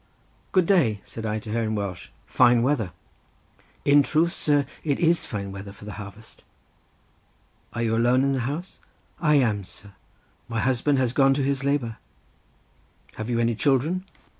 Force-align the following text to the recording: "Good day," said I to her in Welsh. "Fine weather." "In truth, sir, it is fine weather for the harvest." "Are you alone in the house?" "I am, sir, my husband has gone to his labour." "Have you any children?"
"Good 0.51 0.65
day," 0.65 0.99
said 1.03 1.27
I 1.27 1.37
to 1.37 1.51
her 1.51 1.61
in 1.61 1.75
Welsh. 1.75 2.07
"Fine 2.25 2.63
weather." 2.63 2.91
"In 3.85 4.01
truth, 4.01 4.33
sir, 4.33 4.65
it 4.83 4.99
is 4.99 5.27
fine 5.27 5.51
weather 5.51 5.71
for 5.71 5.85
the 5.85 5.91
harvest." 6.01 6.43
"Are 7.73 7.83
you 7.83 7.95
alone 7.95 8.23
in 8.23 8.33
the 8.33 8.39
house?" 8.49 8.79
"I 9.19 9.35
am, 9.35 9.63
sir, 9.63 9.93
my 10.47 10.59
husband 10.61 10.97
has 10.97 11.13
gone 11.13 11.35
to 11.35 11.43
his 11.43 11.63
labour." 11.63 11.97
"Have 13.17 13.29
you 13.29 13.39
any 13.39 13.53
children?" 13.53 14.03